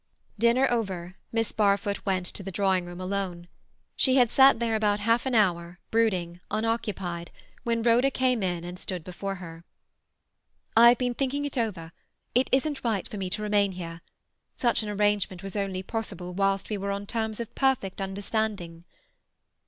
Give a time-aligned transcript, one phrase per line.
[0.39, 3.47] Dinner over, Miss Barfoot went to the drawing room alone.
[3.95, 7.29] She had sat there about half an hour, brooding, unoccupied,
[7.61, 9.63] when Rhoda came in and stood before her.
[10.75, 11.91] "I have been thinking it over.
[12.33, 14.01] It isn't right for me to remain here.
[14.57, 18.85] Such an arrangement was only possible whilst we were on terms of perfect understanding."